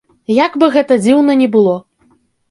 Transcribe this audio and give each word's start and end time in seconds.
Як 0.45 0.53
бы 0.61 0.69
гэта 0.75 0.95
дзіўна 1.03 1.35
ні 1.41 1.47
было. 1.57 1.75